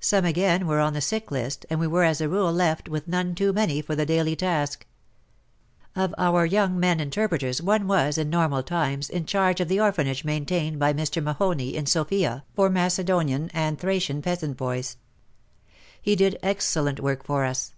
Some 0.00 0.24
again 0.24 0.66
were 0.66 0.80
on 0.80 0.94
the 0.94 1.00
sick 1.00 1.30
list, 1.30 1.64
and 1.70 1.78
we 1.78 1.86
were 1.86 2.02
as 2.02 2.20
a 2.20 2.28
rule 2.28 2.52
left 2.52 2.88
with 2.88 3.06
none 3.06 3.36
too 3.36 3.52
many 3.52 3.80
for 3.80 3.94
the 3.94 4.04
daily 4.04 4.34
task. 4.34 4.84
Of 5.94 6.12
our 6.18 6.44
young 6.44 6.80
men 6.80 6.98
interpreters, 6.98 7.62
one 7.62 7.86
was, 7.86 8.18
in 8.18 8.30
normal 8.30 8.64
times, 8.64 9.08
in 9.08 9.26
charge 9.26 9.60
of 9.60 9.68
the 9.68 9.78
orphanage 9.78 10.24
maintained 10.24 10.80
by 10.80 10.92
Mr. 10.92 11.22
Mahoney, 11.22 11.76
in 11.76 11.86
Sofia, 11.86 12.42
for 12.56 12.68
Macedonian 12.68 13.48
and 13.54 13.78
Thracian 13.78 14.22
peasant 14.22 14.56
boys. 14.56 14.96
He 16.02 16.16
lid 16.16 16.36
excellent 16.42 16.98
work 16.98 17.22
for 17.24 17.44
us. 17.44 17.72